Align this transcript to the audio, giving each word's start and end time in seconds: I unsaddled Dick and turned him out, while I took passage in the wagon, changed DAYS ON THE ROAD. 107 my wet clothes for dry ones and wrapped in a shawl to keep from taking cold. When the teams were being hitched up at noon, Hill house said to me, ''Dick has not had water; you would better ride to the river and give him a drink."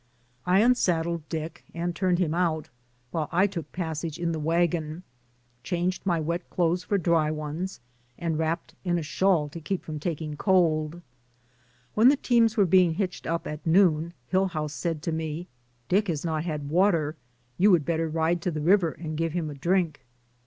I 0.47 0.61
unsaddled 0.61 1.29
Dick 1.29 1.63
and 1.75 1.95
turned 1.95 2.17
him 2.17 2.33
out, 2.33 2.71
while 3.11 3.29
I 3.31 3.45
took 3.45 3.71
passage 3.71 4.17
in 4.17 4.31
the 4.31 4.39
wagon, 4.39 5.03
changed 5.63 6.01
DAYS 6.01 6.07
ON 6.07 6.09
THE 6.09 6.13
ROAD. 6.13 6.27
107 6.27 6.27
my 6.27 6.27
wet 6.27 6.49
clothes 6.49 6.83
for 6.83 6.97
dry 6.97 7.29
ones 7.29 7.79
and 8.17 8.39
wrapped 8.39 8.73
in 8.83 8.97
a 8.97 9.03
shawl 9.03 9.47
to 9.49 9.61
keep 9.61 9.85
from 9.85 9.99
taking 9.99 10.35
cold. 10.37 11.03
When 11.93 12.09
the 12.09 12.15
teams 12.15 12.57
were 12.57 12.65
being 12.65 12.95
hitched 12.95 13.27
up 13.27 13.45
at 13.45 13.63
noon, 13.63 14.13
Hill 14.25 14.47
house 14.47 14.73
said 14.73 15.03
to 15.03 15.11
me, 15.11 15.47
''Dick 15.87 16.07
has 16.07 16.25
not 16.25 16.45
had 16.45 16.71
water; 16.71 17.15
you 17.59 17.69
would 17.69 17.85
better 17.85 18.09
ride 18.09 18.41
to 18.41 18.49
the 18.49 18.59
river 18.59 18.89
and 18.93 19.15
give 19.15 19.33
him 19.33 19.51
a 19.51 19.53
drink." 19.53 20.03